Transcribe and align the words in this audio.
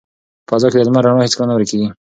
په 0.47 0.47
فضا 0.53 0.67
کې 0.71 0.77
د 0.77 0.81
لمر 0.87 1.03
رڼا 1.05 1.21
هیڅکله 1.25 1.45
نه 1.49 1.53
ورکیږي. 1.55 1.87